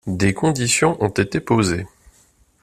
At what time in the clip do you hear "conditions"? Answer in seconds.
0.33-0.97